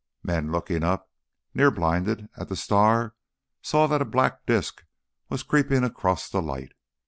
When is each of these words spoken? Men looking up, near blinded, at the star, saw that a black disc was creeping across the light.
Men 0.23 0.51
looking 0.51 0.83
up, 0.83 1.11
near 1.53 1.69
blinded, 1.69 2.27
at 2.35 2.49
the 2.49 2.55
star, 2.55 3.13
saw 3.61 3.85
that 3.85 4.01
a 4.01 4.03
black 4.05 4.47
disc 4.47 4.83
was 5.29 5.43
creeping 5.43 5.83
across 5.83 6.27
the 6.27 6.41
light. 6.41 6.71